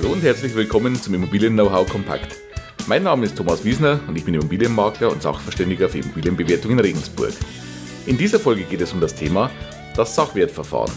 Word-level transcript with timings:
Hallo 0.00 0.12
und 0.12 0.22
herzlich 0.22 0.54
willkommen 0.54 0.94
zum 0.94 1.14
Immobilien-Know-how 1.14 1.88
Kompakt. 1.88 2.36
Mein 2.86 3.02
Name 3.02 3.26
ist 3.26 3.36
Thomas 3.36 3.64
Wiesner 3.64 3.98
und 4.06 4.16
ich 4.16 4.24
bin 4.24 4.32
Immobilienmakler 4.32 5.10
und 5.10 5.20
Sachverständiger 5.20 5.88
für 5.88 5.98
Immobilienbewertung 5.98 6.70
in 6.70 6.78
Regensburg. 6.78 7.32
In 8.06 8.16
dieser 8.16 8.38
Folge 8.38 8.62
geht 8.62 8.80
es 8.80 8.92
um 8.92 9.00
das 9.00 9.16
Thema 9.16 9.50
das 9.96 10.14
Sachwertverfahren. 10.14 10.92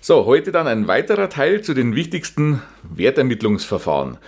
So, 0.00 0.26
heute 0.26 0.52
dann 0.52 0.68
ein 0.68 0.86
weiterer 0.86 1.28
Teil 1.28 1.62
zu 1.62 1.74
den 1.74 1.96
wichtigsten 1.96 2.62
Wertermittlungsverfahren. 2.84 4.18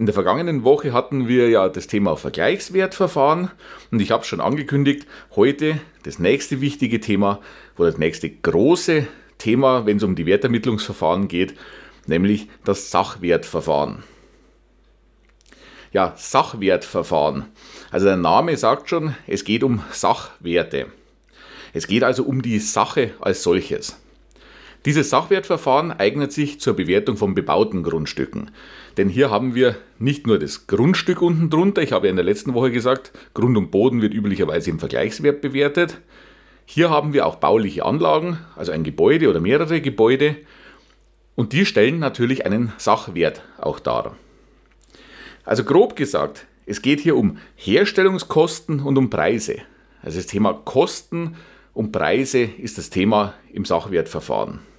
In 0.00 0.06
der 0.06 0.14
vergangenen 0.14 0.64
Woche 0.64 0.94
hatten 0.94 1.28
wir 1.28 1.50
ja 1.50 1.68
das 1.68 1.86
Thema 1.86 2.16
Vergleichswertverfahren 2.16 3.50
und 3.90 4.00
ich 4.00 4.12
habe 4.12 4.24
schon 4.24 4.40
angekündigt, 4.40 5.06
heute 5.36 5.78
das 6.04 6.18
nächste 6.18 6.62
wichtige 6.62 7.00
Thema 7.00 7.40
oder 7.76 7.90
das 7.90 7.98
nächste 7.98 8.30
große 8.30 9.06
Thema, 9.36 9.84
wenn 9.84 9.98
es 9.98 10.02
um 10.02 10.14
die 10.14 10.24
Wertermittlungsverfahren 10.24 11.28
geht, 11.28 11.52
nämlich 12.06 12.48
das 12.64 12.90
Sachwertverfahren. 12.90 14.02
Ja, 15.92 16.14
Sachwertverfahren. 16.16 17.44
Also 17.90 18.06
der 18.06 18.16
Name 18.16 18.56
sagt 18.56 18.88
schon, 18.88 19.14
es 19.26 19.44
geht 19.44 19.62
um 19.62 19.82
Sachwerte. 19.92 20.86
Es 21.74 21.86
geht 21.86 22.04
also 22.04 22.24
um 22.24 22.40
die 22.40 22.58
Sache 22.58 23.12
als 23.20 23.42
solches. 23.42 24.00
Dieses 24.86 25.10
Sachwertverfahren 25.10 25.92
eignet 25.92 26.32
sich 26.32 26.58
zur 26.58 26.74
Bewertung 26.74 27.18
von 27.18 27.34
bebauten 27.34 27.82
Grundstücken. 27.82 28.50
Denn 28.96 29.10
hier 29.10 29.30
haben 29.30 29.54
wir 29.54 29.76
nicht 29.98 30.26
nur 30.26 30.38
das 30.38 30.66
Grundstück 30.66 31.20
unten 31.20 31.50
drunter, 31.50 31.82
ich 31.82 31.92
habe 31.92 32.06
ja 32.06 32.10
in 32.10 32.16
der 32.16 32.24
letzten 32.24 32.54
Woche 32.54 32.70
gesagt, 32.70 33.12
Grund 33.34 33.58
und 33.58 33.70
Boden 33.70 34.00
wird 34.00 34.14
üblicherweise 34.14 34.70
im 34.70 34.78
Vergleichswert 34.78 35.42
bewertet. 35.42 36.00
Hier 36.64 36.88
haben 36.88 37.12
wir 37.12 37.26
auch 37.26 37.36
bauliche 37.36 37.84
Anlagen, 37.84 38.38
also 38.56 38.72
ein 38.72 38.82
Gebäude 38.82 39.28
oder 39.28 39.40
mehrere 39.40 39.82
Gebäude. 39.82 40.36
Und 41.34 41.52
die 41.52 41.66
stellen 41.66 41.98
natürlich 41.98 42.46
einen 42.46 42.72
Sachwert 42.78 43.42
auch 43.58 43.80
dar. 43.80 44.16
Also 45.44 45.64
grob 45.64 45.94
gesagt, 45.94 46.46
es 46.64 46.80
geht 46.80 47.00
hier 47.00 47.16
um 47.16 47.36
Herstellungskosten 47.56 48.80
und 48.80 48.96
um 48.96 49.10
Preise. 49.10 49.56
Also 50.02 50.18
das 50.18 50.26
Thema 50.26 50.54
Kosten 50.54 51.36
und 51.74 51.92
Preise 51.92 52.40
ist 52.40 52.78
das 52.78 52.88
Thema 52.88 53.34
im 53.52 53.64
Sachwertverfahren. 53.64 54.69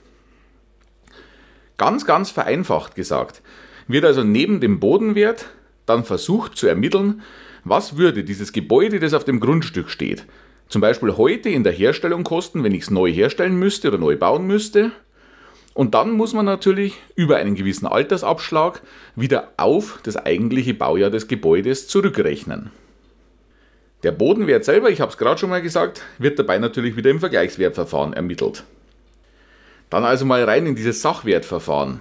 Ganz, 1.81 2.05
ganz 2.05 2.29
vereinfacht 2.29 2.93
gesagt, 2.93 3.41
wird 3.87 4.05
also 4.05 4.23
neben 4.23 4.59
dem 4.61 4.79
Bodenwert 4.79 5.47
dann 5.87 6.03
versucht 6.03 6.55
zu 6.55 6.67
ermitteln, 6.67 7.23
was 7.63 7.97
würde 7.97 8.23
dieses 8.23 8.53
Gebäude, 8.53 8.99
das 8.99 9.15
auf 9.15 9.23
dem 9.23 9.39
Grundstück 9.39 9.89
steht, 9.89 10.27
zum 10.67 10.79
Beispiel 10.79 11.17
heute 11.17 11.49
in 11.49 11.63
der 11.63 11.73
Herstellung 11.73 12.23
kosten, 12.23 12.63
wenn 12.63 12.75
ich 12.75 12.83
es 12.83 12.91
neu 12.91 13.11
herstellen 13.11 13.55
müsste 13.55 13.87
oder 13.87 13.97
neu 13.97 14.15
bauen 14.15 14.45
müsste. 14.45 14.91
Und 15.73 15.95
dann 15.95 16.11
muss 16.11 16.33
man 16.33 16.45
natürlich 16.45 16.99
über 17.15 17.37
einen 17.37 17.55
gewissen 17.55 17.87
Altersabschlag 17.87 18.83
wieder 19.15 19.51
auf 19.57 20.01
das 20.03 20.17
eigentliche 20.17 20.75
Baujahr 20.75 21.09
des 21.09 21.27
Gebäudes 21.27 21.87
zurückrechnen. 21.87 22.69
Der 24.03 24.11
Bodenwert 24.11 24.65
selber, 24.65 24.91
ich 24.91 25.01
habe 25.01 25.09
es 25.09 25.17
gerade 25.17 25.39
schon 25.39 25.49
mal 25.49 25.63
gesagt, 25.63 26.03
wird 26.19 26.37
dabei 26.37 26.59
natürlich 26.59 26.95
wieder 26.95 27.09
im 27.09 27.19
Vergleichswertverfahren 27.19 28.13
ermittelt. 28.13 28.65
Dann 29.91 30.05
also 30.05 30.25
mal 30.25 30.43
rein 30.45 30.65
in 30.65 30.75
dieses 30.75 31.01
Sachwertverfahren. 31.01 31.99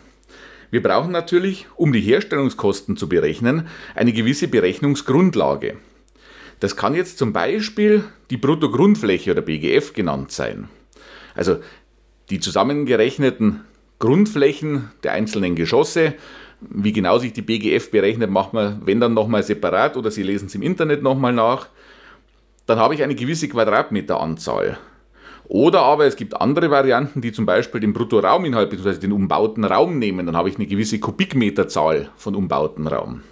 Wir 0.71 0.83
brauchen 0.83 1.11
natürlich, 1.11 1.67
um 1.75 1.93
die 1.93 2.01
Herstellungskosten 2.01 2.97
zu 2.97 3.09
berechnen, 3.09 3.67
eine 3.97 4.13
gewisse 4.13 4.47
Berechnungsgrundlage. 4.47 5.77
Das 6.61 6.77
kann 6.77 6.95
jetzt 6.95 7.19
zum 7.19 7.33
Beispiel 7.33 8.05
die 8.31 8.37
Bruttogrundfläche 8.37 9.33
oder 9.33 9.43
BGF 9.43 9.93
genannt 9.93 10.31
sein. 10.31 10.69
Also 11.35 11.57
die 12.31 12.39
zusammengerechneten 12.39 13.65
Grundflächen 13.99 14.91
der 15.03 15.13
einzelnen 15.13 15.57
Geschosse. 15.57 16.15
Wie 16.61 16.93
genau 16.93 17.19
sich 17.19 17.33
die 17.33 17.43
BGF 17.43 17.91
berechnet, 17.91 18.31
macht 18.31 18.53
man, 18.53 18.83
wenn 18.87 19.01
dann 19.01 19.15
nochmal 19.15 19.43
separat 19.43 19.97
oder 19.97 20.13
Sie 20.13 20.23
lesen 20.23 20.47
es 20.47 20.55
im 20.55 20.63
Internet 20.63 21.03
nochmal 21.03 21.33
nach. 21.33 21.69
Dann 22.67 22.79
habe 22.79 22.95
ich 22.95 23.03
eine 23.03 23.17
gewisse 23.17 23.49
Quadratmeteranzahl. 23.49 24.79
Oder 25.51 25.83
aber 25.83 26.07
es 26.07 26.15
gibt 26.15 26.41
andere 26.41 26.71
Varianten, 26.71 27.21
die 27.23 27.33
zum 27.33 27.45
Beispiel 27.45 27.81
den 27.81 27.93
Bruttorauminhalt 27.93 28.71
bzw. 28.71 29.01
den 29.01 29.11
umbauten 29.11 29.65
Raum 29.65 29.99
nehmen. 29.99 30.25
Dann 30.25 30.37
habe 30.37 30.49
ich 30.49 30.55
eine 30.55 30.69
gewisse 30.69 31.01
Kubikmeterzahl 31.01 32.09
von 32.17 32.37
umbauten 32.37 32.87
Raum. 32.87 33.25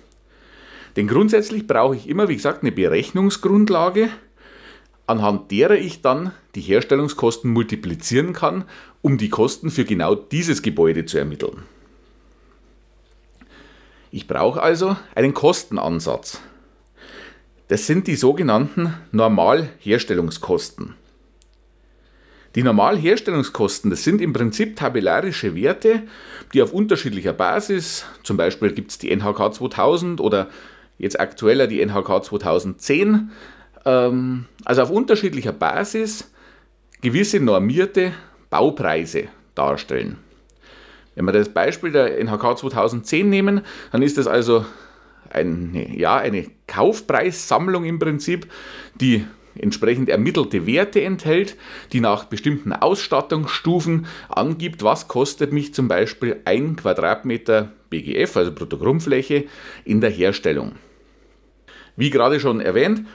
Denn 0.97 1.07
grundsätzlich 1.07 1.69
brauche 1.69 1.95
ich 1.95 2.09
immer, 2.09 2.29
wie 2.29 2.35
gesagt, 2.35 2.65
eine 2.65 2.73
Berechnungsgrundlage, 2.73 4.09
anhand 5.07 5.53
derer 5.53 5.77
ich 5.77 6.03
dann 6.03 6.33
die 6.57 6.61
Herstellungskosten 6.61 7.53
multiplizieren 7.53 8.33
kann, 8.33 8.65
um 9.01 9.17
die 9.17 9.29
Kosten 9.29 9.71
für 9.71 9.85
genau 9.85 10.17
dieses 10.17 10.63
Gebäude 10.63 11.05
zu 11.05 11.19
ermitteln. 11.19 11.63
Ich 14.11 14.27
brauche 14.27 14.61
also 14.61 14.97
einen 15.15 15.35
Kostenansatz. 15.35 16.41
Das 17.69 17.87
sind 17.87 18.09
die 18.09 18.17
sogenannten 18.17 18.95
Normalherstellungskosten. 19.13 20.97
Die 22.59 22.65
Normalherstellungskosten, 22.65 23.89
das 23.89 24.03
sind 24.03 24.21
im 24.21 24.33
Prinzip 24.33 24.75
tabellarische 24.75 25.55
Werte, 25.55 26.03
die 26.53 26.61
auf 26.61 26.73
unterschiedlicher 26.73 27.33
Basis, 27.33 28.05
zum 28.25 28.37
Beispiel 28.37 28.73
gibt 28.73 28.91
es 28.91 28.99
die 28.99 29.15
NHK 29.15 29.55
2000 29.55 30.21
oder 30.21 30.49
jetzt 30.99 31.21
aktueller 31.21 31.69
die 31.69 31.81
NHK 31.81 32.25
2010, 32.25 33.31
ähm, 33.85 34.47
also 34.65 34.83
auf 34.83 34.91
unterschiedlicher 34.91 35.53
Basis 35.53 36.33
gewisse 37.01 37.39
normierte 37.39 38.13
Baupreise 38.51 39.29
darstellen. 39.55 40.19
Wenn 41.15 41.27
wir 41.27 41.33
das 41.35 41.51
Beispiel 41.51 41.93
der 41.93 42.19
NHK 42.19 42.59
2010 42.59 43.31
nehmen, 43.31 43.61
dann 43.93 44.03
ist 44.03 44.19
das 44.19 44.27
also 44.27 44.67
eine, 45.31 45.97
ja, 45.97 46.17
eine 46.17 46.47
Kaufpreissammlung 46.67 47.85
im 47.85 48.01
Prinzip, 48.01 48.51
die 49.01 49.25
entsprechend 49.61 50.09
ermittelte 50.09 50.67
Werte 50.67 51.03
enthält, 51.03 51.57
die 51.93 52.01
nach 52.01 52.25
bestimmten 52.25 52.73
Ausstattungsstufen 52.73 54.07
angibt, 54.29 54.83
was 54.83 55.09
kostet 55.09 55.53
mich 55.53 55.75
zum 55.75 55.89
Beispiel 55.89 56.41
ein 56.45 56.77
Quadratmeter 56.77 57.73
BGF, 57.91 58.37
also 58.37 58.53
Bruttogrundfläche, 58.53 59.45
in 59.85 60.01
der 60.01 60.11
Herstellung. 60.11 60.73
Wie 61.97 62.11
gerade 62.11 62.41
schon 62.41 62.61
erwähnt, 62.61 63.07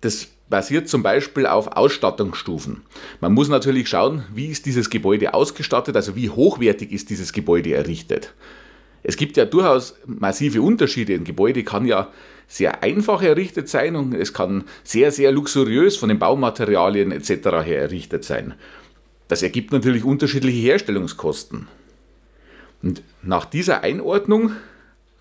das 0.00 0.28
basiert 0.48 0.88
zum 0.88 1.02
Beispiel 1.02 1.46
auf 1.46 1.68
Ausstattungsstufen. 1.68 2.82
Man 3.20 3.32
muss 3.32 3.48
natürlich 3.48 3.88
schauen, 3.88 4.24
wie 4.32 4.46
ist 4.46 4.66
dieses 4.66 4.90
Gebäude 4.90 5.34
ausgestattet, 5.34 5.96
also 5.96 6.14
wie 6.14 6.30
hochwertig 6.30 6.92
ist 6.92 7.10
dieses 7.10 7.32
Gebäude 7.32 7.74
errichtet. 7.74 8.34
Es 9.02 9.16
gibt 9.16 9.36
ja 9.36 9.44
durchaus 9.44 9.96
massive 10.06 10.62
Unterschiede. 10.62 11.14
Ein 11.14 11.24
Gebäude 11.24 11.62
kann 11.64 11.86
ja 11.86 12.08
sehr 12.48 12.82
einfach 12.82 13.22
errichtet 13.22 13.68
sein 13.68 13.96
und 13.96 14.14
es 14.14 14.32
kann 14.32 14.64
sehr, 14.84 15.10
sehr 15.10 15.32
luxuriös 15.32 15.96
von 15.96 16.08
den 16.08 16.18
Baumaterialien 16.18 17.12
etc. 17.12 17.30
her 17.64 17.82
errichtet 17.82 18.24
sein. 18.24 18.54
Das 19.28 19.42
ergibt 19.42 19.72
natürlich 19.72 20.04
unterschiedliche 20.04 20.58
Herstellungskosten. 20.58 21.66
Und 22.82 23.02
nach 23.22 23.44
dieser 23.44 23.82
Einordnung 23.82 24.52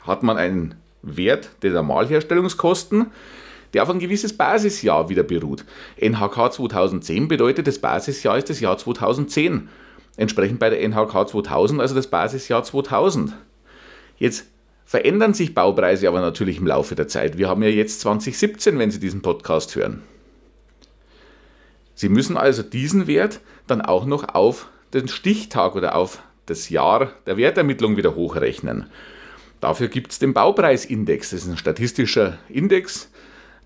hat 0.02 0.22
man 0.22 0.38
einen 0.38 0.76
Wert 1.02 1.50
der 1.64 1.72
Normalherstellungskosten, 1.72 3.08
der 3.74 3.84
auf 3.84 3.90
ein 3.90 4.00
gewisses 4.00 4.38
Basisjahr 4.38 5.10
wieder 5.10 5.24
beruht. 5.24 5.66
NHK 6.00 6.54
2010 6.54 7.28
bedeutet, 7.28 7.68
das 7.68 7.80
Basisjahr 7.80 8.38
ist 8.38 8.50
das 8.50 8.60
Jahr 8.60 8.78
2010. 8.78 9.70
Entsprechend 10.18 10.60
bei 10.60 10.70
der 10.70 10.82
NHK 10.88 11.28
2000 11.30 11.82
also 11.82 11.96
das 11.96 12.08
Basisjahr 12.08 12.64
2000. 12.64 13.34
Jetzt 14.18 14.46
verändern 14.86 15.34
sich 15.34 15.54
Baupreise 15.54 16.08
aber 16.08 16.22
natürlich 16.22 16.58
im 16.58 16.68
Laufe 16.68 16.96
der 16.96 17.08
Zeit. 17.08 17.38
Wir 17.38 17.50
haben 17.50 17.64
ja 17.64 17.70
jetzt 17.70 18.02
2017, 18.02 18.78
wenn 18.80 18.92
Sie 18.92 19.00
diesen 19.00 19.22
Podcast 19.22 19.76
hören. 19.76 20.04
Sie 21.96 22.10
müssen 22.10 22.38
also 22.38 22.62
diesen 22.62 23.08
Wert 23.08 23.40
dann 23.68 23.82
auch 23.82 24.06
noch 24.06 24.36
auf 24.36 24.68
den 24.94 25.08
Stichtag 25.08 25.76
oder 25.76 25.96
auf 25.96 26.22
das 26.46 26.70
Jahr 26.70 27.14
der 27.26 27.38
Wertermittlung 27.38 27.98
wieder 27.98 28.16
hochrechnen. 28.16 28.86
Dafür 29.62 29.88
gibt 29.88 30.12
es 30.12 30.20
den 30.20 30.34
Baupreisindex. 30.34 31.32
Das 31.32 31.42
ist 31.42 31.48
ein 31.48 31.58
statistischer 31.58 32.38
Index, 32.50 33.10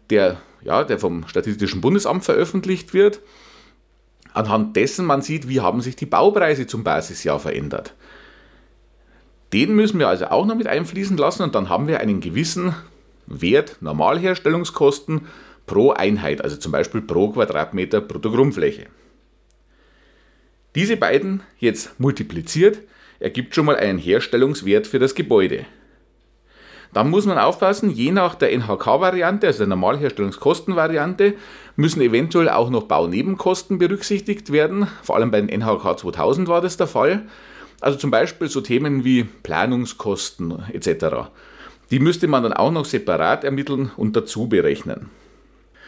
der, 0.09 0.37
ja, 0.61 0.83
der 0.83 0.99
vom 0.99 1.27
Statistischen 1.27 1.81
Bundesamt 1.81 2.23
veröffentlicht 2.23 2.93
wird. 2.93 3.19
Anhand 4.33 4.75
dessen 4.75 5.05
man 5.05 5.21
sieht, 5.21 5.49
wie 5.49 5.59
haben 5.59 5.81
sich 5.81 5.95
die 5.95 6.05
Baupreise 6.05 6.67
zum 6.67 6.83
Basisjahr 6.83 7.39
verändert. 7.39 7.95
Den 9.53 9.75
müssen 9.75 9.99
wir 9.99 10.07
also 10.07 10.27
auch 10.27 10.45
noch 10.45 10.55
mit 10.55 10.67
einfließen 10.67 11.17
lassen 11.17 11.43
und 11.43 11.55
dann 11.55 11.69
haben 11.69 11.87
wir 11.87 11.99
einen 11.99 12.21
gewissen 12.21 12.75
Wert 13.25 13.77
Normalherstellungskosten 13.81 15.27
pro 15.65 15.91
Einheit, 15.91 16.43
also 16.43 16.57
zum 16.57 16.71
Beispiel 16.71 17.01
pro 17.01 17.29
Quadratmeter 17.29 18.01
Bruttogrundfläche. 18.01 18.87
Diese 20.75 20.97
beiden 20.97 21.41
jetzt 21.57 21.99
multipliziert 21.99 22.79
ergibt 23.19 23.53
schon 23.55 23.65
mal 23.65 23.75
einen 23.75 23.99
Herstellungswert 23.99 24.87
für 24.87 24.99
das 24.99 25.15
Gebäude. 25.15 25.65
Dann 26.93 27.09
muss 27.09 27.25
man 27.25 27.37
aufpassen, 27.37 27.91
je 27.91 28.11
nach 28.11 28.33
der 28.33 28.51
NHK-Variante, 28.51 29.45
also 29.45 29.59
der 29.59 29.67
Normalherstellungskostenvariante, 29.67 31.35
müssen 31.75 32.01
eventuell 32.01 32.49
auch 32.49 32.69
noch 32.71 32.83
Baunebenkosten 32.83 33.77
berücksichtigt 33.77 34.51
werden. 34.51 34.87
Vor 35.03 35.15
allem 35.15 35.29
bei 35.29 35.39
den 35.41 35.49
NHK 35.49 35.99
2000 35.99 36.47
war 36.47 36.61
das 36.61 36.77
der 36.77 36.87
Fall. 36.87 37.23
Also 37.81 37.97
zum 37.97 38.11
Beispiel 38.11 38.49
so 38.49 38.61
Themen 38.61 39.03
wie 39.03 39.23
Planungskosten 39.23 40.63
etc. 40.73 41.29
Die 41.91 41.99
müsste 41.99 42.27
man 42.27 42.43
dann 42.43 42.53
auch 42.53 42.71
noch 42.71 42.85
separat 42.85 43.43
ermitteln 43.43 43.91
und 43.95 44.15
dazu 44.15 44.47
berechnen. 44.47 45.09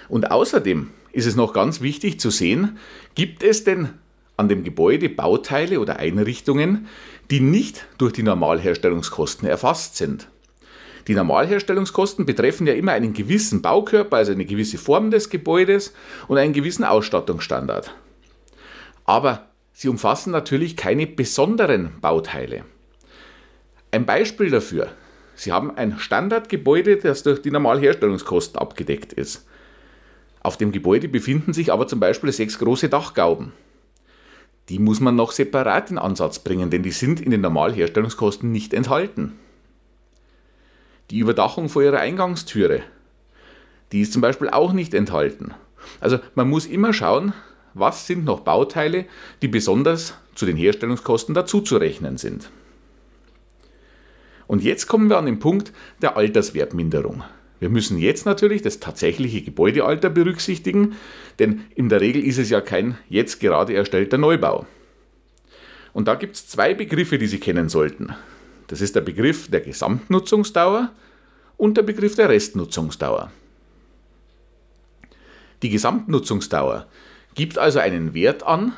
Und 0.10 0.32
außerdem 0.32 0.90
ist 1.12 1.26
es 1.26 1.36
noch 1.36 1.54
ganz 1.54 1.82
wichtig 1.82 2.20
zu 2.20 2.30
sehen, 2.30 2.78
gibt 3.16 3.44
es 3.44 3.64
denn 3.64 3.90
an 4.38 4.50
dem 4.50 4.64
Gebäude 4.64 5.10
Bauteile 5.10 5.80
oder 5.80 5.98
Einrichtungen, 5.98 6.88
die 7.30 7.42
nicht 7.42 7.86
durch 7.98 8.14
die 8.14 8.24
Normalherstellungskosten 8.24 9.48
erfasst 9.48 9.98
sind. 9.98 10.28
Die 11.08 11.16
Normalherstellungskosten 11.16 12.26
betreffen 12.26 12.68
ja 12.68 12.74
immer 12.74 12.94
einen 12.94 13.14
gewissen 13.14 13.62
Baukörper, 13.62 14.18
also 14.18 14.32
eine 14.32 14.46
gewisse 14.46 14.78
Form 14.78 15.12
des 15.12 15.30
Gebäudes 15.30 15.94
und 16.28 16.38
einen 16.38 16.54
gewissen 16.54 16.84
Ausstattungsstandard. 16.84 17.94
Aber 19.06 19.50
sie 19.81 19.89
umfassen 19.89 20.30
natürlich 20.30 20.78
keine 20.78 21.07
besonderen 21.07 22.00
Bauteile. 22.01 22.66
Ein 23.89 24.06
Beispiel 24.06 24.51
dafür. 24.51 24.92
Sie 25.33 25.51
haben 25.51 25.75
ein 25.75 25.98
Standardgebäude, 25.98 26.98
das 26.98 27.24
durch 27.24 27.42
die 27.42 27.50
Normalherstellungskosten 27.50 28.60
abgedeckt 28.60 29.12
ist. 29.12 29.48
Auf 30.42 30.56
dem 30.57 30.72
Gebäude 30.72 31.07
befinden 31.07 31.54
sich 31.54 31.74
aber 31.74 31.88
zum 31.88 32.00
Beispiel 32.00 32.31
sechs 32.31 32.60
große 32.60 32.89
Dachgauben. 32.89 33.54
Die 34.69 34.78
muss 34.78 35.00
man 35.00 35.16
noch 35.16 35.31
separat 35.31 35.89
in 35.89 35.98
Ansatz 35.98 36.38
bringen, 36.38 36.69
denn 36.69 36.83
die 36.83 36.92
sind 36.92 37.19
in 37.19 37.31
den 37.31 37.42
Normalherstellungskosten 37.42 38.51
nicht 38.51 38.75
enthalten. 38.75 39.39
Die 41.10 41.18
Überdachung 41.18 41.69
vor 41.69 41.81
ihrer 41.81 42.01
Eingangstüre, 42.01 42.83
die 43.92 44.01
ist 44.01 44.13
zum 44.13 44.22
Beispiel 44.22 44.50
auch 44.51 44.74
nicht 44.74 44.94
enthalten. 44.94 45.56
Also 46.00 46.19
man 46.36 46.48
muss 46.48 46.68
immer 46.68 46.94
schauen, 46.94 47.33
was 47.73 48.07
sind 48.07 48.25
noch 48.25 48.41
Bauteile, 48.41 49.06
die 49.41 49.47
besonders 49.47 50.15
zu 50.35 50.45
den 50.45 50.57
Herstellungskosten 50.57 51.35
dazuzurechnen 51.35 52.18
sind. 52.18 52.50
Und 54.47 54.63
jetzt 54.63 54.88
kommen 54.88 55.09
wir 55.09 55.18
an 55.18 55.25
den 55.25 55.39
Punkt 55.39 55.71
der 56.01 56.18
Alterswertminderung. 56.18 57.23
Wir 57.59 57.69
müssen 57.69 57.97
jetzt 57.97 58.25
natürlich 58.25 58.62
das 58.62 58.79
tatsächliche 58.79 59.44
Gebäudealter 59.44 60.09
berücksichtigen, 60.09 60.95
denn 61.39 61.62
in 61.75 61.89
der 61.89 62.01
Regel 62.01 62.23
ist 62.23 62.39
es 62.39 62.50
ja 62.50 62.59
kein 62.59 62.97
jetzt 63.07 63.39
gerade 63.39 63.73
erstellter 63.75 64.18
Neubau. 64.18 64.65
Und 65.94 66.07
da 66.07 66.15
gibt 66.15 66.35
es 66.35 66.47
zwei 66.47 66.73
Begriffe, 66.73 67.18
die 67.18 67.27
Sie 67.27 67.39
kennen 67.39 67.69
sollten. 67.69 68.15
Das 68.68 68.81
ist 68.81 68.95
der 68.95 69.01
Begriff 69.01 69.50
der 69.50 69.62
Gesamtnutzungsdauer 69.62 70.91
und 71.57 71.77
der 71.77 71.83
Begriff 71.83 72.15
der 72.15 72.29
Restnutzungsdauer. 72.29 73.31
Die 75.62 75.69
Gesamtnutzungsdauer 75.69 76.88
gibt 77.36 77.57
also 77.57 77.80
einen 77.80 78.13
Wert 78.13 78.44
an, 78.44 78.74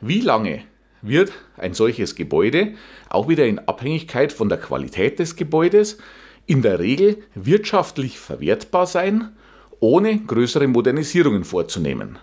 wie 0.00 0.20
lange 0.20 0.62
wird 1.02 1.32
ein 1.56 1.74
solches 1.74 2.14
Gebäude, 2.14 2.74
auch 3.08 3.28
wieder 3.28 3.46
in 3.46 3.58
Abhängigkeit 3.60 4.32
von 4.32 4.48
der 4.48 4.58
Qualität 4.58 5.18
des 5.18 5.36
Gebäudes, 5.36 5.98
in 6.46 6.62
der 6.62 6.78
Regel 6.78 7.22
wirtschaftlich 7.34 8.18
verwertbar 8.18 8.86
sein, 8.86 9.36
ohne 9.80 10.18
größere 10.18 10.66
Modernisierungen 10.66 11.44
vorzunehmen. 11.44 12.18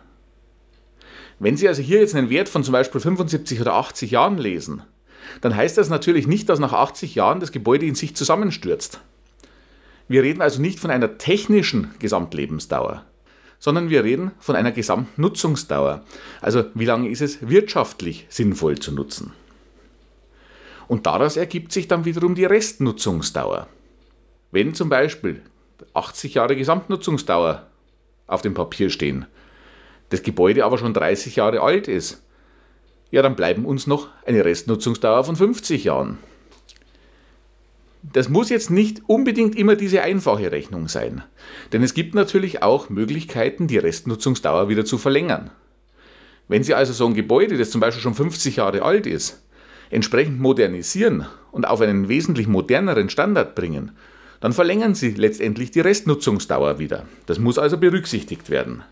Wenn 1.40 1.58
Sie 1.58 1.68
also 1.68 1.82
hier 1.82 2.00
jetzt 2.00 2.16
einen 2.16 2.30
Wert 2.30 2.50
von 2.50 2.64
zum 2.64 2.72
Beispiel 2.72 3.02
75 3.02 3.62
oder 3.62 3.74
80 3.74 4.12
Jahren 4.12 4.38
lesen, 4.38 4.84
dann 5.42 5.56
heißt 5.56 5.78
das 5.78 5.90
natürlich 5.90 6.28
nicht, 6.28 6.50
dass 6.50 6.60
nach 6.60 6.74
80 6.74 7.16
Jahren 7.16 7.40
das 7.40 7.52
Gebäude 7.52 7.86
in 7.86 7.96
sich 7.96 8.16
zusammenstürzt. 8.16 9.02
Wir 10.08 10.24
reden 10.24 10.42
also 10.42 10.62
nicht 10.62 10.80
von 10.80 10.92
einer 10.92 11.18
technischen 11.18 11.92
Gesamtlebensdauer, 12.00 13.06
sondern 13.60 13.90
wir 13.90 14.04
reden 14.04 14.32
von 14.40 14.56
einer 14.56 14.72
Gesamtnutzungsdauer. 14.72 16.04
Also 16.42 16.66
wie 16.74 16.86
lange 16.86 17.10
ist 17.10 17.22
es 17.22 17.48
wirtschaftlich 17.48 18.26
sinnvoll 18.30 18.78
zu 18.78 18.92
nutzen? 18.92 19.34
Und 20.88 21.06
daraus 21.06 21.38
ergibt 21.38 21.72
sich 21.72 21.88
dann 21.88 22.06
wiederum 22.06 22.36
die 22.36 22.46
Restnutzungsdauer. 22.46 23.68
Wenn 24.52 24.74
zum 24.74 24.90
Beispiel 24.90 25.42
80 25.94 26.36
Jahre 26.36 26.56
Gesamtnutzungsdauer 26.56 27.66
auf 28.28 28.42
dem 28.42 28.54
Papier 28.54 28.90
stehen, 28.90 29.26
das 30.10 30.22
Gebäude 30.22 30.64
aber 30.64 30.78
schon 30.78 30.94
30 30.94 31.36
Jahre 31.36 31.62
alt 31.62 31.88
ist, 31.88 32.22
ja, 33.12 33.22
dann 33.22 33.36
bleiben 33.36 33.66
uns 33.66 33.88
noch 33.88 34.10
eine 34.26 34.44
Restnutzungsdauer 34.44 35.24
von 35.24 35.36
50 35.36 35.86
Jahren. 35.86 36.18
Das 38.14 38.30
muss 38.30 38.50
jetzt 38.50 38.70
nicht 38.70 39.02
unbedingt 39.08 39.56
immer 39.56 39.76
diese 39.76 40.02
einfache 40.02 40.52
Rechnung 40.52 40.88
sein, 40.88 41.24
denn 41.74 41.84
es 41.84 41.94
gibt 41.94 42.14
natürlich 42.16 42.62
auch 42.62 42.90
Möglichkeiten, 42.90 43.68
die 43.68 43.78
Restnutzungsdauer 43.78 44.70
wieder 44.70 44.86
zu 44.86 44.98
verlängern. 44.98 45.50
Wenn 46.48 46.64
Sie 46.64 46.76
also 46.76 46.94
so 46.94 47.08
ein 47.08 47.16
Gebäude, 47.16 47.58
das 47.58 47.72
zum 47.72 47.82
Beispiel 47.82 48.04
schon 48.04 48.14
50 48.14 48.58
Jahre 48.58 48.84
alt 48.84 49.08
ist, 49.08 49.44
entsprechend 49.90 50.40
modernisieren 50.40 51.26
und 51.52 51.68
auf 51.68 51.82
einen 51.82 52.08
wesentlich 52.08 52.48
moderneren 52.48 53.10
Standard 53.10 53.56
bringen, 53.56 53.92
dann 54.40 54.54
verlängern 54.54 54.94
Sie 54.94 55.12
letztendlich 55.12 55.72
die 55.72 55.80
Restnutzungsdauer 55.80 56.78
wieder. 56.78 57.06
Das 57.26 57.40
muss 57.40 57.58
also 57.58 57.78
berücksichtigt 57.78 58.50
werden. 58.50 58.84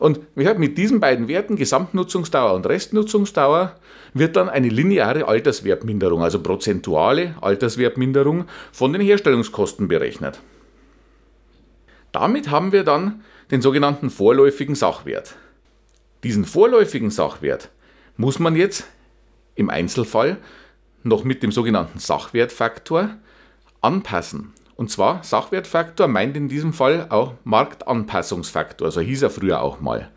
Und 0.00 0.18
wie 0.34 0.44
gesagt, 0.44 0.58
mit 0.58 0.78
diesen 0.78 0.98
beiden 0.98 1.28
Werten, 1.28 1.56
Gesamtnutzungsdauer 1.56 2.54
und 2.54 2.66
Restnutzungsdauer, 2.66 3.76
wird 4.14 4.34
dann 4.34 4.48
eine 4.48 4.70
lineare 4.70 5.28
Alterswertminderung, 5.28 6.22
also 6.22 6.42
prozentuale 6.42 7.34
Alterswertminderung 7.42 8.46
von 8.72 8.94
den 8.94 9.02
Herstellungskosten 9.02 9.88
berechnet. 9.88 10.40
Damit 12.12 12.50
haben 12.50 12.72
wir 12.72 12.82
dann 12.82 13.22
den 13.50 13.60
sogenannten 13.60 14.08
vorläufigen 14.08 14.74
Sachwert. 14.74 15.36
Diesen 16.24 16.46
vorläufigen 16.46 17.10
Sachwert 17.10 17.68
muss 18.16 18.38
man 18.38 18.56
jetzt 18.56 18.86
im 19.54 19.68
Einzelfall 19.68 20.38
noch 21.02 21.24
mit 21.24 21.42
dem 21.42 21.52
sogenannten 21.52 21.98
Sachwertfaktor 21.98 23.10
anpassen. 23.82 24.54
Und 24.80 24.90
zwar 24.90 25.22
Sachwertfaktor 25.22 26.08
meint 26.08 26.38
in 26.38 26.48
diesem 26.48 26.72
Fall 26.72 27.04
auch 27.10 27.34
Marktanpassungsfaktor, 27.44 28.90
so 28.90 29.02
hieß 29.02 29.20
er 29.20 29.28
früher 29.28 29.60
auch 29.60 29.82
mal. 29.82 30.10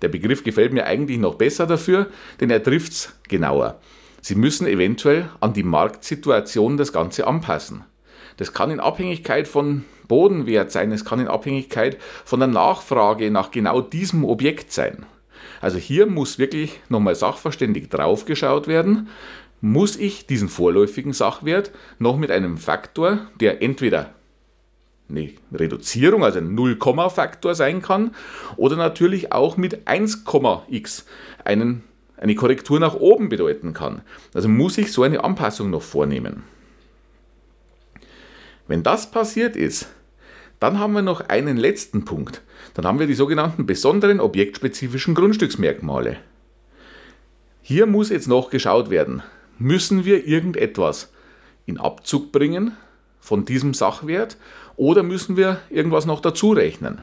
Der 0.00 0.08
Begriff 0.08 0.42
gefällt 0.42 0.72
mir 0.72 0.86
eigentlich 0.86 1.18
noch 1.18 1.34
besser 1.34 1.66
dafür, 1.66 2.06
denn 2.40 2.48
er 2.48 2.62
trifft 2.62 2.92
es 2.92 3.14
genauer. 3.28 3.78
Sie 4.22 4.36
müssen 4.36 4.66
eventuell 4.66 5.28
an 5.40 5.52
die 5.52 5.64
Marktsituation 5.64 6.78
das 6.78 6.94
Ganze 6.94 7.26
anpassen. 7.26 7.84
Das 8.38 8.54
kann 8.54 8.70
in 8.70 8.80
Abhängigkeit 8.80 9.46
von 9.46 9.84
Bodenwert 10.08 10.72
sein, 10.72 10.92
es 10.92 11.04
kann 11.04 11.20
in 11.20 11.28
Abhängigkeit 11.28 11.98
von 12.24 12.40
der 12.40 12.48
Nachfrage 12.48 13.30
nach 13.30 13.50
genau 13.50 13.82
diesem 13.82 14.24
Objekt 14.24 14.72
sein. 14.72 15.04
Also 15.60 15.76
hier 15.76 16.06
muss 16.06 16.38
wirklich 16.38 16.80
nochmal 16.88 17.16
sachverständig 17.16 17.90
draufgeschaut 17.90 18.66
werden, 18.66 19.10
muss 19.60 19.96
ich 19.96 20.26
diesen 20.26 20.48
vorläufigen 20.48 21.12
Sachwert 21.12 21.70
noch 21.98 22.16
mit 22.16 22.30
einem 22.30 22.56
Faktor, 22.56 23.26
der 23.40 23.62
entweder 23.62 24.14
eine 25.08 25.32
Reduzierung, 25.52 26.24
also 26.24 26.38
ein 26.38 26.56
0,-Faktor 26.56 27.54
sein 27.54 27.82
kann, 27.82 28.14
oder 28.56 28.76
natürlich 28.76 29.32
auch 29.32 29.56
mit 29.56 29.88
1,x 29.88 31.04
einen, 31.44 31.82
eine 32.16 32.34
Korrektur 32.34 32.80
nach 32.80 32.94
oben 32.94 33.28
bedeuten 33.28 33.72
kann. 33.72 34.02
Also 34.34 34.48
muss 34.48 34.78
ich 34.78 34.92
so 34.92 35.02
eine 35.02 35.24
Anpassung 35.24 35.70
noch 35.70 35.82
vornehmen. 35.82 36.44
Wenn 38.68 38.82
das 38.82 39.10
passiert 39.10 39.56
ist, 39.56 39.88
dann 40.60 40.78
haben 40.78 40.92
wir 40.92 41.02
noch 41.02 41.28
einen 41.28 41.56
letzten 41.56 42.04
Punkt. 42.04 42.42
Dann 42.74 42.86
haben 42.86 42.98
wir 43.00 43.06
die 43.06 43.14
sogenannten 43.14 43.66
besonderen 43.66 44.20
objektspezifischen 44.20 45.14
Grundstücksmerkmale. 45.14 46.18
Hier 47.62 47.86
muss 47.86 48.10
jetzt 48.10 48.28
noch 48.28 48.50
geschaut 48.50 48.90
werden, 48.90 49.22
müssen 49.60 50.04
wir 50.04 50.26
irgendetwas 50.26 51.12
in 51.66 51.78
Abzug 51.78 52.32
bringen 52.32 52.76
von 53.20 53.44
diesem 53.44 53.74
Sachwert 53.74 54.36
oder 54.76 55.02
müssen 55.02 55.36
wir 55.36 55.60
irgendwas 55.68 56.06
noch 56.06 56.20
dazu 56.20 56.52
rechnen? 56.52 57.02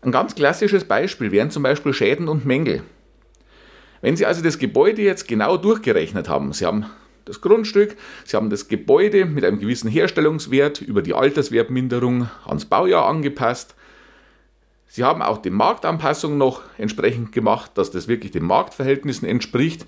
Ein 0.00 0.12
ganz 0.12 0.36
klassisches 0.36 0.84
Beispiel 0.84 1.32
wären 1.32 1.50
zum 1.50 1.64
Beispiel 1.64 1.92
Schäden 1.92 2.28
und 2.28 2.46
Mängel. 2.46 2.82
Wenn 4.00 4.16
Sie 4.16 4.24
also 4.24 4.42
das 4.42 4.58
Gebäude 4.58 5.02
jetzt 5.02 5.26
genau 5.26 5.56
durchgerechnet 5.56 6.28
haben, 6.28 6.52
Sie 6.52 6.64
haben 6.64 6.86
das 7.24 7.40
Grundstück, 7.40 7.96
Sie 8.24 8.36
haben 8.36 8.50
das 8.50 8.68
Gebäude 8.68 9.24
mit 9.24 9.44
einem 9.44 9.58
gewissen 9.58 9.90
Herstellungswert 9.90 10.80
über 10.80 11.02
die 11.02 11.14
Alterswertminderung 11.14 12.28
ans 12.46 12.66
Baujahr 12.66 13.08
angepasst, 13.08 13.74
Sie 14.88 15.02
haben 15.02 15.20
auch 15.20 15.38
die 15.38 15.50
Marktanpassung 15.50 16.38
noch 16.38 16.62
entsprechend 16.78 17.32
gemacht, 17.32 17.72
dass 17.74 17.90
das 17.90 18.06
wirklich 18.06 18.30
den 18.30 18.44
Marktverhältnissen 18.44 19.26
entspricht 19.28 19.84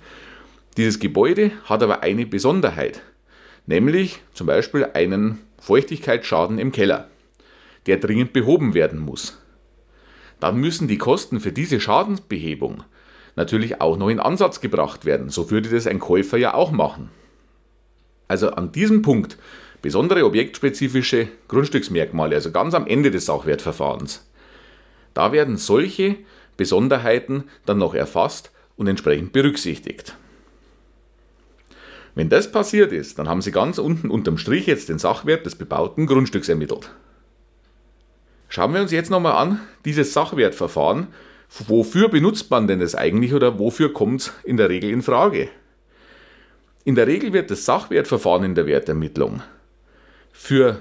dieses 0.79 1.01
Gebäude 1.01 1.51
hat 1.65 1.83
aber 1.83 2.03
eine 2.03 2.25
Besonderheit, 2.25 3.03
nämlich 3.67 4.21
zum 4.33 4.47
Beispiel 4.47 4.87
einen 4.95 5.41
Feuchtigkeitsschaden 5.59 6.59
im 6.59 6.73
Keller, 6.73 7.11
der 7.87 7.99
dringend 7.99 8.33
behoben 8.33 8.75
werden 8.75 9.01
muss. 9.01 9.43
Dann 10.41 10.57
müssen 10.57 10.87
die 10.87 10.99
Kosten 10.99 11.41
für 11.41 11.53
diese 11.53 11.81
Schadensbehebung 11.81 12.85
natürlich 13.35 13.81
auch 13.81 13.97
noch 13.97 14.09
in 14.09 14.21
Ansatz 14.21 14.61
gebracht 14.61 15.05
werden. 15.05 15.31
So 15.31 15.51
würde 15.51 15.69
das 15.69 15.89
ein 15.89 15.99
Käufer 15.99 16.39
ja 16.39 16.55
auch 16.55 16.71
machen. 16.71 17.11
Also 18.29 18.51
an 18.51 18.71
diesem 18.71 19.03
Punkt 19.03 19.37
besondere 19.83 20.25
objektspezifische 20.27 21.29
Grundstücksmerkmale, 21.49 22.37
also 22.37 22.53
ganz 22.53 22.75
am 22.75 22.87
Ende 22.87 23.11
des 23.11 23.27
Sachwertverfahrens. 23.27 24.29
Da 25.15 25.33
werden 25.33 25.57
solche 25.57 26.17
Besonderheiten 26.57 27.45
dann 27.67 27.79
noch 27.79 27.95
erfasst 27.95 28.53
und 28.77 28.87
entsprechend 28.87 29.33
berücksichtigt. 29.33 30.15
Wenn 32.19 32.29
das 32.29 32.51
passiert 32.51 32.91
ist, 32.91 33.21
dann 33.21 33.29
haben 33.29 33.43
Sie 33.43 33.53
ganz 33.53 33.79
unten 33.79 34.11
unterm 34.11 34.39
Strich 34.39 34.67
jetzt 34.67 34.89
den 34.89 34.99
Sachwert 34.99 35.47
des 35.47 35.55
bebauten 35.55 36.09
Grundstücks 36.09 36.49
ermittelt. 36.49 36.91
Schauen 38.49 38.75
wir 38.75 38.81
uns 38.81 38.91
jetzt 38.91 39.09
nochmal 39.09 39.35
an, 39.35 39.61
dieses 39.85 40.13
Sachwertverfahren, 40.15 41.07
wofür 41.69 42.09
benutzt 42.09 42.51
man 42.51 42.67
denn 42.67 42.81
das 42.81 42.97
eigentlich 42.97 43.35
oder 43.35 43.61
wofür 43.61 43.93
kommt 43.93 44.23
es 44.23 44.33
in 44.43 44.57
der 44.57 44.69
Regel 44.69 44.91
in 44.91 45.03
Frage? 45.03 45.49
In 46.83 46.97
der 46.97 47.07
Regel 47.07 47.33
wird 47.33 47.53
das 47.53 47.65
Sachwertverfahren 47.65 48.43
in 48.43 48.57
der 48.57 48.67
Wertermittlung 48.67 49.41
für 50.33 50.81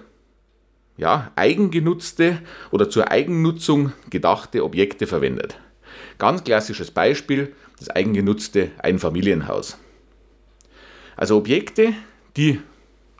ja, 0.98 1.32
eigengenutzte 1.36 2.40
oder 2.72 2.90
zur 2.90 3.12
Eigennutzung 3.12 3.94
gedachte 4.10 4.64
Objekte 4.64 5.06
verwendet. 5.06 5.60
Ganz 6.18 6.44
klassisches 6.44 6.90
Beispiel, 6.90 7.54
das 7.78 7.92
eigengenutzte 7.92 8.72
Einfamilienhaus. 8.80 9.78
Also 11.18 11.38
Objekte, 11.38 11.94
die 12.38 12.62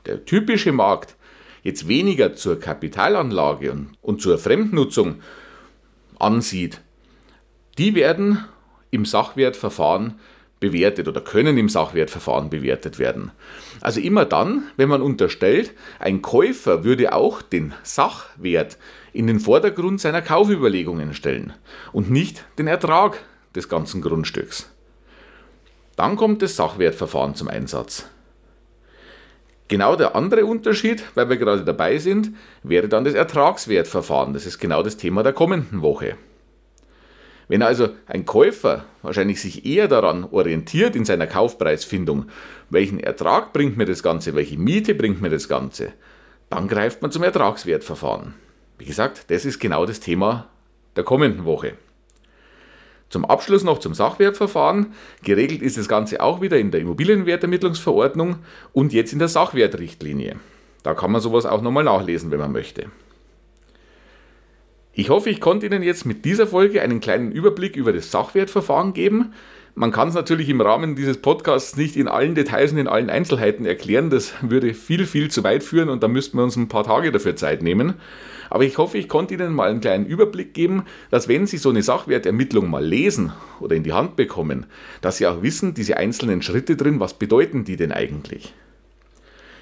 der 0.06 0.24
typische 0.24 0.72
Markt 0.72 1.16
jetzt 1.62 1.88
weniger 1.88 2.34
zur 2.34 2.58
Kapitalanlage 2.58 3.72
und, 3.72 3.90
und 4.00 4.22
zur 4.22 4.38
Fremdnutzung 4.38 5.16
ansieht, 6.18 6.80
die 7.76 7.94
werden 7.94 8.44
im 8.90 9.04
Sachwertverfahren 9.04 10.18
bewertet 10.60 11.06
oder 11.06 11.20
können 11.20 11.56
im 11.58 11.68
Sachwertverfahren 11.68 12.50
bewertet 12.50 12.98
werden. 12.98 13.30
Also 13.80 14.00
immer 14.00 14.24
dann, 14.24 14.64
wenn 14.76 14.88
man 14.88 15.02
unterstellt, 15.02 15.72
ein 16.00 16.22
Käufer 16.22 16.84
würde 16.84 17.12
auch 17.12 17.42
den 17.42 17.74
Sachwert 17.82 18.78
in 19.12 19.26
den 19.26 19.38
Vordergrund 19.38 20.00
seiner 20.00 20.22
Kaufüberlegungen 20.22 21.14
stellen 21.14 21.52
und 21.92 22.10
nicht 22.10 22.44
den 22.58 22.66
Ertrag 22.66 23.22
des 23.54 23.68
ganzen 23.68 24.02
Grundstücks. 24.02 24.70
Dann 25.98 26.14
kommt 26.14 26.42
das 26.42 26.54
Sachwertverfahren 26.54 27.34
zum 27.34 27.48
Einsatz. 27.48 28.06
Genau 29.66 29.96
der 29.96 30.14
andere 30.14 30.46
Unterschied, 30.46 31.02
weil 31.16 31.28
wir 31.28 31.38
gerade 31.38 31.64
dabei 31.64 31.98
sind, 31.98 32.30
wäre 32.62 32.88
dann 32.88 33.02
das 33.02 33.14
Ertragswertverfahren. 33.14 34.32
Das 34.32 34.46
ist 34.46 34.60
genau 34.60 34.84
das 34.84 34.96
Thema 34.96 35.24
der 35.24 35.32
kommenden 35.32 35.82
Woche. 35.82 36.16
Wenn 37.48 37.62
also 37.62 37.88
ein 38.06 38.26
Käufer 38.26 38.84
wahrscheinlich 39.02 39.40
sich 39.40 39.66
eher 39.66 39.88
daran 39.88 40.22
orientiert 40.22 40.94
in 40.94 41.04
seiner 41.04 41.26
Kaufpreisfindung, 41.26 42.26
welchen 42.70 43.00
Ertrag 43.00 43.52
bringt 43.52 43.76
mir 43.76 43.86
das 43.86 44.04
Ganze, 44.04 44.36
welche 44.36 44.56
Miete 44.56 44.94
bringt 44.94 45.20
mir 45.20 45.30
das 45.30 45.48
Ganze, 45.48 45.94
dann 46.48 46.68
greift 46.68 47.02
man 47.02 47.10
zum 47.10 47.24
Ertragswertverfahren. 47.24 48.34
Wie 48.78 48.84
gesagt, 48.84 49.24
das 49.32 49.44
ist 49.44 49.58
genau 49.58 49.84
das 49.84 49.98
Thema 49.98 50.46
der 50.94 51.02
kommenden 51.02 51.44
Woche. 51.44 51.72
Zum 53.10 53.24
Abschluss 53.24 53.64
noch 53.64 53.78
zum 53.78 53.94
Sachwertverfahren. 53.94 54.92
Geregelt 55.22 55.62
ist 55.62 55.78
das 55.78 55.88
Ganze 55.88 56.20
auch 56.20 56.40
wieder 56.40 56.58
in 56.58 56.70
der 56.70 56.80
Immobilienwertermittlungsverordnung 56.80 58.36
und 58.72 58.92
jetzt 58.92 59.12
in 59.12 59.18
der 59.18 59.28
Sachwertrichtlinie. 59.28 60.36
Da 60.82 60.94
kann 60.94 61.12
man 61.12 61.20
sowas 61.20 61.46
auch 61.46 61.62
nochmal 61.62 61.84
nachlesen, 61.84 62.30
wenn 62.30 62.38
man 62.38 62.52
möchte. 62.52 62.86
Ich 64.92 65.10
hoffe, 65.10 65.30
ich 65.30 65.40
konnte 65.40 65.66
Ihnen 65.66 65.82
jetzt 65.82 66.06
mit 66.06 66.24
dieser 66.24 66.46
Folge 66.46 66.82
einen 66.82 67.00
kleinen 67.00 67.30
Überblick 67.30 67.76
über 67.76 67.92
das 67.92 68.10
Sachwertverfahren 68.10 68.94
geben. 68.94 69.32
Man 69.78 69.92
kann 69.92 70.08
es 70.08 70.14
natürlich 70.14 70.48
im 70.48 70.60
Rahmen 70.60 70.96
dieses 70.96 71.18
Podcasts 71.18 71.76
nicht 71.76 71.96
in 71.96 72.08
allen 72.08 72.34
Details 72.34 72.72
und 72.72 72.78
in 72.78 72.88
allen 72.88 73.10
Einzelheiten 73.10 73.64
erklären. 73.64 74.10
Das 74.10 74.34
würde 74.40 74.74
viel, 74.74 75.06
viel 75.06 75.30
zu 75.30 75.44
weit 75.44 75.62
führen 75.62 75.88
und 75.88 76.02
da 76.02 76.08
müssten 76.08 76.36
wir 76.36 76.42
uns 76.42 76.56
ein 76.56 76.66
paar 76.66 76.82
Tage 76.82 77.12
dafür 77.12 77.36
Zeit 77.36 77.62
nehmen. 77.62 77.94
Aber 78.50 78.64
ich 78.64 78.76
hoffe, 78.76 78.98
ich 78.98 79.08
konnte 79.08 79.34
Ihnen 79.34 79.54
mal 79.54 79.70
einen 79.70 79.80
kleinen 79.80 80.04
Überblick 80.04 80.52
geben, 80.52 80.82
dass 81.10 81.28
wenn 81.28 81.46
Sie 81.46 81.58
so 81.58 81.70
eine 81.70 81.84
Sachwertermittlung 81.84 82.68
mal 82.68 82.84
lesen 82.84 83.32
oder 83.60 83.76
in 83.76 83.84
die 83.84 83.92
Hand 83.92 84.16
bekommen, 84.16 84.66
dass 85.00 85.18
Sie 85.18 85.28
auch 85.28 85.42
wissen, 85.42 85.74
diese 85.74 85.96
einzelnen 85.96 86.42
Schritte 86.42 86.74
drin, 86.74 86.98
was 86.98 87.14
bedeuten 87.14 87.62
die 87.62 87.76
denn 87.76 87.92
eigentlich? 87.92 88.54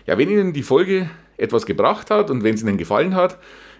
Ja, 0.06 0.16
wenn 0.16 0.30
Ihnen 0.30 0.54
die 0.54 0.62
Folge 0.62 1.10
etwas 1.36 1.66
gebracht 1.66 2.10
hat 2.10 2.30
und 2.30 2.42
wenn 2.42 2.54
es 2.54 2.62
Ihnen 2.62 2.78
gefallen 2.78 3.14
hat, 3.14 3.36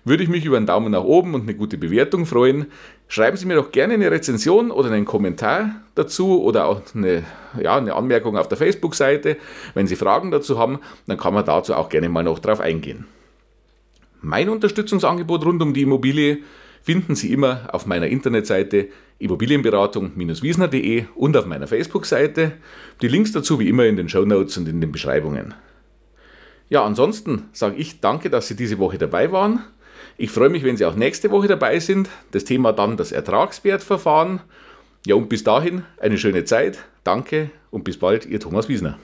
würde 0.07 0.23
ich 0.23 0.29
mich 0.29 0.45
über 0.45 0.57
einen 0.57 0.67
Daumen 0.67 0.93
nach 0.93 1.03
oben 1.03 1.35
und 1.35 1.43
eine 1.43 1.55
gute 1.55 1.77
Bewertung 1.77 2.27
freuen. 2.27 2.67
Schreiben 3.09 3.37
Sie 3.37 3.45
mir 3.45 3.57
doch 3.57 3.73
gerne 3.73 3.95
eine 3.95 4.11
Rezension 4.11 4.71
oder 4.71 4.91
einen 4.91 5.05
Kommentar 5.05 5.83
dazu 5.97 6.43
oder 6.43 6.67
auch 6.67 6.81
eine, 6.95 7.25
ja, 7.61 7.77
eine 7.77 7.95
Anmerkung 7.95 8.39
auf 8.39 8.49
der 8.49 8.57
Facebook-Seite. 8.57 9.37
Wenn 9.75 9.89
Sie 9.89 9.97
Fragen 9.97 10.31
dazu 10.31 10.59
haben, 10.59 10.79
dann 11.07 11.19
kann 11.19 11.35
man 11.35 11.45
dazu 11.45 11.75
auch 11.75 11.89
gerne 11.89 12.09
mal 12.09 12.23
noch 12.23 12.39
drauf 12.39 12.61
eingehen. 12.61 13.07
Mein 14.23 14.49
Unterstützungsangebot 14.49 15.45
rund 15.45 15.61
um 15.61 15.75
die 15.75 15.83
Immobilie 15.83 16.39
finden 16.83 17.17
Sie 17.17 17.33
immer 17.33 17.69
auf 17.73 17.85
meiner 17.87 18.07
Internetseite 18.07 18.89
immobilienberatung-wiesner.de 19.19 21.07
und 21.17 21.37
auf 21.37 21.47
meiner 21.47 21.67
Facebook-Seite. 21.67 22.53
Die 23.03 23.09
Links 23.09 23.33
dazu 23.33 23.59
wie 23.59 23.69
immer 23.69 23.87
in 23.87 23.97
den 23.97 24.09
Show 24.09 24.25
Notes 24.25 24.57
und 24.57 24.69
in 24.69 24.81
den 24.81 24.93
Beschreibungen. 24.93 25.55
Ja, 26.69 26.85
ansonsten 26.85 27.49
sage 27.53 27.77
ich 27.77 28.01
danke, 28.01 28.31
dass 28.31 28.47
Sie 28.47 28.55
diese 28.55 28.79
Woche 28.79 28.99
dabei 28.99 29.33
waren. 29.33 29.65
Ich 30.19 30.31
freue 30.31 30.49
mich, 30.49 30.65
wenn 30.65 30.77
Sie 30.77 30.85
auch 30.85 30.95
nächste 30.95 31.31
Woche 31.31 31.49
dabei 31.49 31.79
sind. 31.79 32.09
Das 32.33 32.45
Thema 32.45 32.73
dann 32.73 32.97
das 32.97 33.13
Ertragswertverfahren. 33.13 34.41
Ja, 35.07 35.15
und 35.15 35.29
bis 35.29 35.45
dahin 35.45 35.85
eine 35.99 36.19
schöne 36.19 36.45
Zeit. 36.45 36.79
Danke 37.05 37.51
und 37.71 37.85
bis 37.85 37.99
bald, 37.99 38.27
Ihr 38.27 38.41
Thomas 38.41 38.69
Wiesner. 38.69 38.99